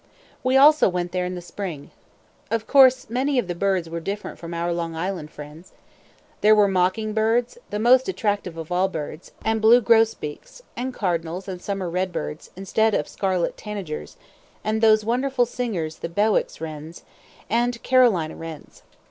[0.43, 1.91] We also went there in the spring.
[2.49, 5.73] Of course many of the birds were different from our Long Island friends.
[6.41, 11.47] There were mocking birds, the most attractive of all birds, and blue grosbeaks, and cardinals
[11.47, 14.17] and summer redbirds, instead of scarlet tanagers,
[14.63, 17.03] and those wonderful singers the Bewick's wrens,
[17.47, 18.81] and Carolina wrens.